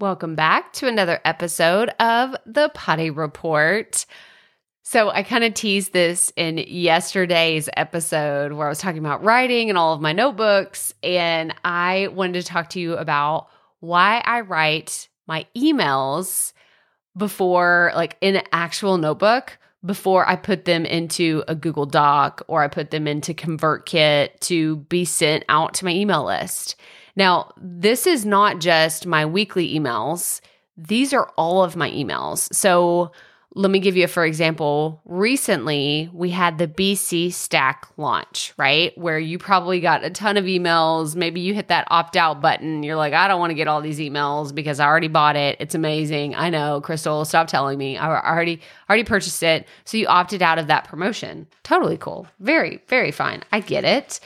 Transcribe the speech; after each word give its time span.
Welcome 0.00 0.34
back 0.34 0.72
to 0.74 0.88
another 0.88 1.20
episode 1.24 1.88
of 2.00 2.34
the 2.44 2.68
Potty 2.74 3.10
Report. 3.10 4.04
So, 4.82 5.08
I 5.10 5.22
kind 5.22 5.44
of 5.44 5.54
teased 5.54 5.92
this 5.92 6.32
in 6.34 6.58
yesterday's 6.58 7.68
episode 7.76 8.54
where 8.54 8.66
I 8.66 8.70
was 8.70 8.80
talking 8.80 8.98
about 8.98 9.22
writing 9.22 9.68
and 9.68 9.78
all 9.78 9.94
of 9.94 10.00
my 10.00 10.12
notebooks. 10.12 10.92
And 11.04 11.54
I 11.64 12.08
wanted 12.12 12.40
to 12.40 12.42
talk 12.42 12.70
to 12.70 12.80
you 12.80 12.96
about 12.96 13.46
why 13.78 14.20
I 14.24 14.40
write 14.40 15.08
my 15.28 15.46
emails 15.56 16.52
before, 17.16 17.92
like 17.94 18.16
in 18.20 18.34
an 18.34 18.46
actual 18.50 18.98
notebook, 18.98 19.56
before 19.86 20.28
I 20.28 20.34
put 20.34 20.64
them 20.64 20.84
into 20.84 21.44
a 21.46 21.54
Google 21.54 21.86
Doc 21.86 22.42
or 22.48 22.64
I 22.64 22.68
put 22.68 22.90
them 22.90 23.06
into 23.06 23.32
ConvertKit 23.32 24.40
to 24.40 24.76
be 24.76 25.04
sent 25.04 25.44
out 25.48 25.74
to 25.74 25.84
my 25.84 25.92
email 25.92 26.24
list. 26.24 26.74
Now, 27.16 27.52
this 27.56 28.06
is 28.06 28.24
not 28.24 28.60
just 28.60 29.06
my 29.06 29.26
weekly 29.26 29.74
emails, 29.78 30.40
these 30.76 31.12
are 31.12 31.30
all 31.36 31.62
of 31.62 31.76
my 31.76 31.90
emails. 31.90 32.52
So, 32.52 33.12
let 33.56 33.70
me 33.70 33.78
give 33.78 33.96
you, 33.96 34.04
a 34.04 34.08
for 34.08 34.24
example, 34.24 35.00
recently 35.04 36.10
we 36.12 36.30
had 36.30 36.58
the 36.58 36.66
BC 36.66 37.32
Stack 37.32 37.86
launch, 37.96 38.52
right? 38.56 38.96
Where 38.98 39.18
you 39.18 39.38
probably 39.38 39.80
got 39.80 40.04
a 40.04 40.10
ton 40.10 40.36
of 40.36 40.44
emails. 40.44 41.14
Maybe 41.14 41.40
you 41.40 41.54
hit 41.54 41.68
that 41.68 41.86
opt 41.88 42.16
out 42.16 42.40
button. 42.40 42.82
You're 42.82 42.96
like, 42.96 43.14
I 43.14 43.28
don't 43.28 43.38
want 43.38 43.50
to 43.50 43.54
get 43.54 43.68
all 43.68 43.80
these 43.80 44.00
emails 44.00 44.52
because 44.52 44.80
I 44.80 44.86
already 44.86 45.06
bought 45.06 45.36
it. 45.36 45.56
It's 45.60 45.76
amazing. 45.76 46.34
I 46.34 46.50
know, 46.50 46.80
Crystal, 46.80 47.24
stop 47.24 47.46
telling 47.46 47.78
me. 47.78 47.96
I 47.96 48.08
already 48.08 48.60
already 48.90 49.04
purchased 49.04 49.42
it. 49.44 49.68
So 49.84 49.96
you 49.98 50.08
opted 50.08 50.42
out 50.42 50.58
of 50.58 50.66
that 50.66 50.88
promotion. 50.88 51.46
Totally 51.62 51.96
cool. 51.96 52.26
Very, 52.40 52.82
very 52.88 53.12
fine. 53.12 53.44
I 53.52 53.60
get 53.60 53.84
it. 53.84 54.18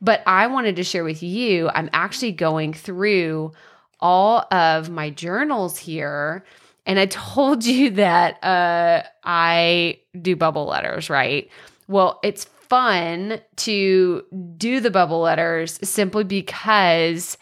But 0.00 0.22
I 0.26 0.46
wanted 0.46 0.76
to 0.76 0.84
share 0.84 1.04
with 1.04 1.22
you, 1.22 1.68
I'm 1.74 1.90
actually 1.92 2.32
going 2.32 2.72
through 2.72 3.52
all 4.00 4.46
of 4.50 4.88
my 4.88 5.10
journals 5.10 5.76
here 5.76 6.44
and 6.86 6.98
I 6.98 7.06
told 7.10 7.64
you 7.64 7.90
that 7.90 8.42
uh, 8.42 9.02
I 9.24 10.00
do 10.20 10.36
bubble 10.36 10.66
letters, 10.66 11.10
right? 11.10 11.48
Well, 11.88 12.20
it's 12.22 12.44
fun 12.44 13.40
to 13.56 14.24
do 14.56 14.80
the 14.80 14.90
bubble 14.90 15.20
letters 15.20 15.78
simply 15.88 16.24
because 16.24 17.36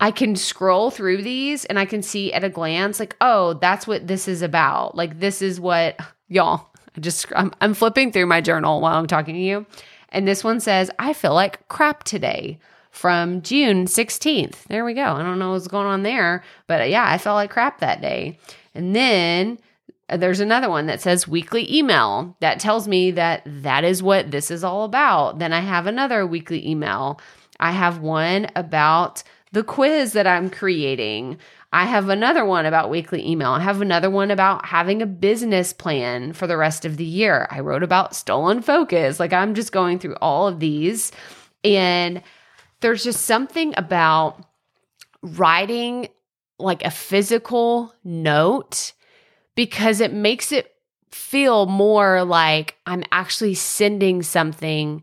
I 0.00 0.10
can 0.10 0.34
scroll 0.34 0.90
through 0.90 1.22
these 1.22 1.64
and 1.66 1.78
I 1.78 1.84
can 1.84 2.02
see 2.02 2.32
at 2.32 2.42
a 2.42 2.48
glance, 2.48 2.98
like, 2.98 3.16
oh, 3.20 3.54
that's 3.54 3.86
what 3.86 4.08
this 4.08 4.26
is 4.26 4.42
about. 4.42 4.96
Like, 4.96 5.20
this 5.20 5.42
is 5.42 5.60
what 5.60 5.98
y'all. 6.28 6.68
I 6.96 7.00
just 7.00 7.26
I'm, 7.34 7.52
I'm 7.60 7.74
flipping 7.74 8.12
through 8.12 8.26
my 8.26 8.40
journal 8.40 8.80
while 8.80 8.98
I'm 8.98 9.06
talking 9.06 9.34
to 9.34 9.40
you, 9.40 9.64
and 10.12 10.26
this 10.26 10.44
one 10.44 10.60
says, 10.60 10.90
"I 10.98 11.12
feel 11.12 11.34
like 11.34 11.66
crap 11.68 12.04
today." 12.04 12.58
From 12.90 13.40
June 13.40 13.86
16th. 13.86 14.64
There 14.64 14.84
we 14.84 14.92
go. 14.92 15.14
I 15.14 15.22
don't 15.22 15.38
know 15.38 15.52
what's 15.52 15.66
going 15.66 15.86
on 15.86 16.02
there, 16.02 16.44
but 16.66 16.90
yeah, 16.90 17.06
I 17.08 17.16
felt 17.16 17.36
like 17.36 17.50
crap 17.50 17.80
that 17.80 18.02
day. 18.02 18.38
And 18.74 18.94
then 18.94 19.58
uh, 20.12 20.18
there's 20.18 20.40
another 20.40 20.68
one 20.68 20.86
that 20.86 21.00
says 21.00 21.26
weekly 21.26 21.74
email 21.74 22.36
that 22.40 22.60
tells 22.60 22.86
me 22.86 23.10
that 23.12 23.42
that 23.46 23.84
is 23.84 24.02
what 24.02 24.30
this 24.30 24.50
is 24.50 24.62
all 24.62 24.84
about. 24.84 25.38
Then 25.38 25.54
I 25.54 25.60
have 25.60 25.86
another 25.86 26.26
weekly 26.26 26.68
email. 26.68 27.18
I 27.58 27.72
have 27.72 27.98
one 28.00 28.48
about 28.54 29.22
the 29.52 29.64
quiz 29.64 30.12
that 30.12 30.26
I'm 30.26 30.50
creating. 30.50 31.38
I 31.72 31.86
have 31.86 32.10
another 32.10 32.44
one 32.44 32.66
about 32.66 32.90
weekly 32.90 33.26
email. 33.26 33.52
I 33.52 33.60
have 33.60 33.80
another 33.80 34.10
one 34.10 34.30
about 34.30 34.66
having 34.66 35.00
a 35.00 35.06
business 35.06 35.72
plan 35.72 36.34
for 36.34 36.46
the 36.46 36.58
rest 36.58 36.84
of 36.84 36.98
the 36.98 37.04
year. 37.04 37.46
I 37.50 37.60
wrote 37.60 37.82
about 37.82 38.14
stolen 38.14 38.60
focus. 38.60 39.18
Like 39.18 39.32
I'm 39.32 39.54
just 39.54 39.72
going 39.72 39.98
through 39.98 40.16
all 40.16 40.46
of 40.46 40.60
these. 40.60 41.12
And 41.64 42.22
there's 42.80 43.02
just 43.02 43.22
something 43.24 43.72
about 43.78 44.44
writing 45.22 46.08
like 46.58 46.84
a 46.84 46.90
physical 46.90 47.94
note 48.04 48.92
because 49.54 50.00
it 50.00 50.12
makes 50.12 50.52
it 50.52 50.74
feel 51.10 51.66
more 51.66 52.22
like 52.22 52.76
I'm 52.86 53.04
actually 53.12 53.54
sending 53.54 54.22
something 54.22 55.02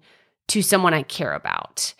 to 0.50 0.62
someone 0.62 0.94
I 0.94 1.04
care 1.04 1.34
about. 1.34 1.94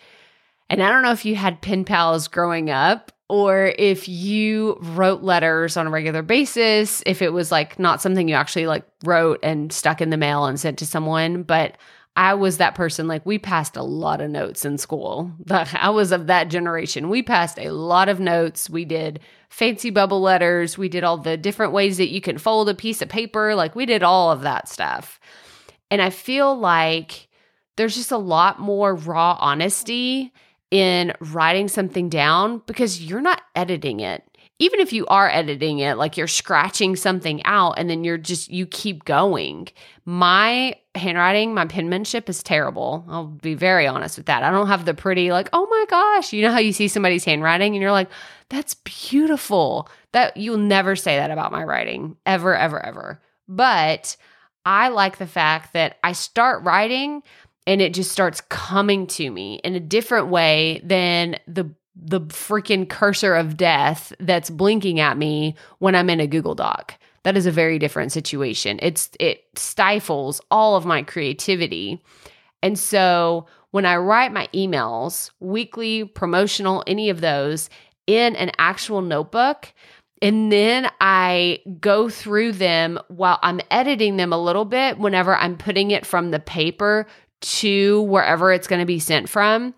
And 0.68 0.80
I 0.80 0.90
don't 0.90 1.02
know 1.02 1.12
if 1.12 1.24
you 1.24 1.34
had 1.34 1.60
pen 1.60 1.84
pals 1.84 2.28
growing 2.28 2.70
up 2.70 3.10
or 3.30 3.72
if 3.78 4.08
you 4.08 4.76
wrote 4.80 5.22
letters 5.22 5.76
on 5.76 5.86
a 5.86 5.90
regular 5.90 6.22
basis, 6.22 7.02
if 7.06 7.22
it 7.22 7.32
was 7.32 7.52
like 7.52 7.78
not 7.78 8.02
something 8.02 8.28
you 8.28 8.34
actually 8.34 8.66
like 8.66 8.84
wrote 9.04 9.38
and 9.42 9.72
stuck 9.72 10.00
in 10.00 10.10
the 10.10 10.16
mail 10.16 10.46
and 10.46 10.58
sent 10.58 10.78
to 10.80 10.86
someone, 10.86 11.44
but 11.44 11.76
I 12.16 12.34
was 12.34 12.58
that 12.58 12.74
person. 12.74 13.06
Like, 13.06 13.24
we 13.24 13.38
passed 13.38 13.76
a 13.76 13.84
lot 13.84 14.20
of 14.20 14.30
notes 14.30 14.64
in 14.64 14.78
school. 14.78 15.30
I 15.48 15.90
was 15.90 16.10
of 16.10 16.26
that 16.26 16.48
generation. 16.48 17.08
We 17.08 17.22
passed 17.22 17.58
a 17.58 17.70
lot 17.70 18.08
of 18.08 18.18
notes. 18.18 18.68
We 18.68 18.84
did 18.84 19.20
fancy 19.48 19.90
bubble 19.90 20.20
letters. 20.20 20.76
We 20.76 20.88
did 20.88 21.04
all 21.04 21.18
the 21.18 21.36
different 21.36 21.72
ways 21.72 21.98
that 21.98 22.10
you 22.10 22.20
can 22.20 22.36
fold 22.36 22.68
a 22.68 22.74
piece 22.74 23.00
of 23.00 23.08
paper. 23.08 23.54
Like, 23.54 23.76
we 23.76 23.86
did 23.86 24.02
all 24.02 24.32
of 24.32 24.42
that 24.42 24.68
stuff. 24.68 25.20
And 25.90 26.02
I 26.02 26.10
feel 26.10 26.58
like 26.58 27.28
there's 27.76 27.94
just 27.94 28.12
a 28.12 28.18
lot 28.18 28.58
more 28.58 28.94
raw 28.94 29.36
honesty 29.40 30.32
in 30.70 31.12
writing 31.20 31.68
something 31.68 32.08
down 32.08 32.62
because 32.66 33.02
you're 33.02 33.20
not 33.20 33.42
editing 33.54 34.00
it 34.00 34.24
even 34.60 34.78
if 34.78 34.92
you 34.92 35.06
are 35.06 35.28
editing 35.28 35.78
it, 35.78 35.96
like 35.96 36.18
you're 36.18 36.28
scratching 36.28 36.94
something 36.94 37.42
out 37.46 37.72
and 37.78 37.88
then 37.88 38.04
you're 38.04 38.18
just, 38.18 38.50
you 38.50 38.66
keep 38.66 39.06
going. 39.06 39.68
My 40.04 40.76
handwriting, 40.94 41.54
my 41.54 41.64
penmanship 41.64 42.28
is 42.28 42.42
terrible. 42.42 43.06
I'll 43.08 43.26
be 43.26 43.54
very 43.54 43.86
honest 43.86 44.18
with 44.18 44.26
that. 44.26 44.42
I 44.42 44.50
don't 44.50 44.66
have 44.66 44.84
the 44.84 44.92
pretty, 44.92 45.32
like, 45.32 45.48
oh 45.54 45.66
my 45.70 45.86
gosh, 45.88 46.34
you 46.34 46.42
know 46.42 46.52
how 46.52 46.58
you 46.58 46.74
see 46.74 46.88
somebody's 46.88 47.24
handwriting 47.24 47.74
and 47.74 47.80
you're 47.80 47.90
like, 47.90 48.10
that's 48.50 48.74
beautiful. 48.74 49.88
That 50.12 50.36
you'll 50.36 50.58
never 50.58 50.94
say 50.94 51.16
that 51.16 51.30
about 51.30 51.52
my 51.52 51.64
writing, 51.64 52.18
ever, 52.26 52.54
ever, 52.54 52.84
ever. 52.84 53.22
But 53.48 54.14
I 54.66 54.88
like 54.88 55.16
the 55.16 55.26
fact 55.26 55.72
that 55.72 55.96
I 56.04 56.12
start 56.12 56.64
writing 56.64 57.22
and 57.66 57.80
it 57.80 57.94
just 57.94 58.10
starts 58.10 58.40
coming 58.48 59.06
to 59.06 59.30
me 59.30 59.60
in 59.64 59.74
a 59.74 59.80
different 59.80 60.28
way 60.28 60.80
than 60.84 61.36
the 61.46 61.70
the 62.02 62.20
freaking 62.22 62.88
cursor 62.88 63.34
of 63.34 63.56
death 63.56 64.12
that's 64.20 64.48
blinking 64.48 65.00
at 65.00 65.18
me 65.18 65.54
when 65.78 65.94
I'm 65.94 66.08
in 66.08 66.20
a 66.20 66.26
Google 66.26 66.54
Doc. 66.54 66.94
That 67.24 67.36
is 67.36 67.46
a 67.46 67.50
very 67.50 67.78
different 67.78 68.12
situation. 68.12 68.78
It's 68.80 69.10
it 69.20 69.44
stifles 69.54 70.40
all 70.50 70.76
of 70.76 70.86
my 70.86 71.02
creativity. 71.02 72.02
And 72.62 72.78
so 72.78 73.46
when 73.70 73.84
I 73.84 73.96
write 73.96 74.32
my 74.32 74.48
emails, 74.54 75.30
weekly, 75.40 76.04
promotional, 76.04 76.82
any 76.86 77.10
of 77.10 77.20
those 77.20 77.68
in 78.06 78.36
an 78.36 78.50
actual 78.58 79.02
notebook, 79.02 79.72
and 80.22 80.50
then 80.52 80.90
I 81.00 81.60
go 81.80 82.08
through 82.08 82.52
them 82.52 82.98
while 83.08 83.38
I'm 83.42 83.60
editing 83.70 84.16
them 84.16 84.32
a 84.32 84.42
little 84.42 84.64
bit 84.64 84.98
whenever 84.98 85.34
I'm 85.34 85.56
putting 85.56 85.90
it 85.92 86.04
from 86.04 86.30
the 86.30 86.40
paper 86.40 87.06
to 87.40 88.02
wherever 88.02 88.52
it's 88.52 88.66
going 88.66 88.80
to 88.80 88.86
be 88.86 88.98
sent 88.98 89.28
from 89.28 89.74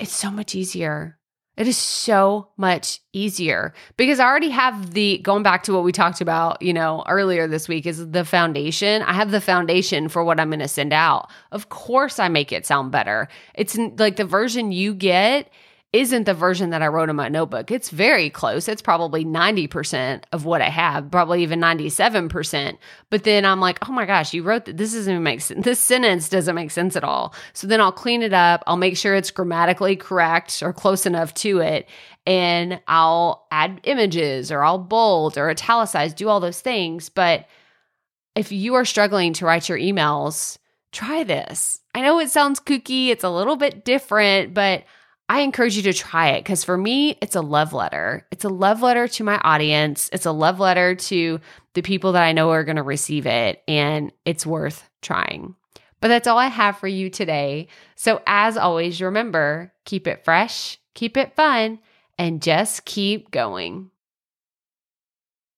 it's 0.00 0.12
so 0.12 0.30
much 0.30 0.54
easier. 0.54 1.18
It 1.56 1.68
is 1.68 1.76
so 1.76 2.48
much 2.56 3.00
easier 3.12 3.74
because 3.98 4.18
I 4.18 4.24
already 4.24 4.48
have 4.48 4.94
the 4.94 5.18
going 5.18 5.42
back 5.42 5.64
to 5.64 5.74
what 5.74 5.84
we 5.84 5.92
talked 5.92 6.22
about, 6.22 6.62
you 6.62 6.72
know, 6.72 7.04
earlier 7.06 7.46
this 7.46 7.68
week 7.68 7.84
is 7.84 8.10
the 8.10 8.24
foundation. 8.24 9.02
I 9.02 9.12
have 9.12 9.30
the 9.30 9.42
foundation 9.42 10.08
for 10.08 10.24
what 10.24 10.40
I'm 10.40 10.48
going 10.48 10.60
to 10.60 10.68
send 10.68 10.94
out. 10.94 11.28
Of 11.52 11.68
course, 11.68 12.18
I 12.18 12.28
make 12.28 12.50
it 12.50 12.64
sound 12.64 12.92
better. 12.92 13.28
It's 13.54 13.76
like 13.76 14.16
the 14.16 14.24
version 14.24 14.72
you 14.72 14.94
get 14.94 15.50
isn't 15.92 16.24
the 16.24 16.34
version 16.34 16.70
that 16.70 16.82
I 16.82 16.86
wrote 16.86 17.08
in 17.08 17.16
my 17.16 17.28
notebook. 17.28 17.72
It's 17.72 17.90
very 17.90 18.30
close. 18.30 18.68
It's 18.68 18.82
probably 18.82 19.24
90% 19.24 20.22
of 20.30 20.44
what 20.44 20.62
I 20.62 20.68
have, 20.68 21.10
probably 21.10 21.42
even 21.42 21.60
97%. 21.60 22.78
But 23.10 23.24
then 23.24 23.44
I'm 23.44 23.58
like, 23.58 23.88
oh 23.88 23.92
my 23.92 24.06
gosh, 24.06 24.32
you 24.32 24.44
wrote 24.44 24.66
that. 24.66 24.76
This 24.76 24.92
doesn't 24.92 25.12
even 25.12 25.24
make 25.24 25.40
sense. 25.40 25.64
This 25.64 25.80
sentence 25.80 26.28
doesn't 26.28 26.54
make 26.54 26.70
sense 26.70 26.94
at 26.94 27.02
all. 27.02 27.34
So 27.54 27.66
then 27.66 27.80
I'll 27.80 27.90
clean 27.90 28.22
it 28.22 28.32
up. 28.32 28.62
I'll 28.68 28.76
make 28.76 28.96
sure 28.96 29.16
it's 29.16 29.32
grammatically 29.32 29.96
correct 29.96 30.62
or 30.62 30.72
close 30.72 31.06
enough 31.06 31.34
to 31.34 31.58
it. 31.58 31.88
And 32.24 32.80
I'll 32.86 33.48
add 33.50 33.80
images 33.82 34.52
or 34.52 34.62
I'll 34.62 34.78
bold 34.78 35.36
or 35.36 35.50
italicize, 35.50 36.14
do 36.14 36.28
all 36.28 36.38
those 36.38 36.60
things. 36.60 37.08
But 37.08 37.46
if 38.36 38.52
you 38.52 38.74
are 38.74 38.84
struggling 38.84 39.32
to 39.34 39.44
write 39.44 39.68
your 39.68 39.78
emails, 39.78 40.58
try 40.92 41.24
this. 41.24 41.80
I 41.96 42.02
know 42.02 42.20
it 42.20 42.30
sounds 42.30 42.60
kooky, 42.60 43.08
it's 43.08 43.24
a 43.24 43.30
little 43.30 43.56
bit 43.56 43.84
different, 43.84 44.54
but 44.54 44.84
I 45.30 45.42
encourage 45.42 45.76
you 45.76 45.84
to 45.84 45.92
try 45.92 46.30
it 46.30 46.40
because 46.40 46.64
for 46.64 46.76
me, 46.76 47.16
it's 47.22 47.36
a 47.36 47.40
love 47.40 47.72
letter. 47.72 48.26
It's 48.32 48.44
a 48.44 48.48
love 48.48 48.82
letter 48.82 49.06
to 49.06 49.22
my 49.22 49.38
audience. 49.38 50.10
It's 50.12 50.26
a 50.26 50.32
love 50.32 50.58
letter 50.58 50.96
to 50.96 51.38
the 51.74 51.82
people 51.82 52.10
that 52.12 52.24
I 52.24 52.32
know 52.32 52.50
are 52.50 52.64
going 52.64 52.78
to 52.78 52.82
receive 52.82 53.26
it, 53.26 53.62
and 53.68 54.10
it's 54.24 54.44
worth 54.44 54.90
trying. 55.02 55.54
But 56.00 56.08
that's 56.08 56.26
all 56.26 56.36
I 56.36 56.48
have 56.48 56.78
for 56.78 56.88
you 56.88 57.10
today. 57.10 57.68
So, 57.94 58.20
as 58.26 58.56
always, 58.56 59.00
remember 59.00 59.72
keep 59.84 60.08
it 60.08 60.24
fresh, 60.24 60.80
keep 60.94 61.16
it 61.16 61.36
fun, 61.36 61.78
and 62.18 62.42
just 62.42 62.84
keep 62.84 63.30
going. 63.30 63.92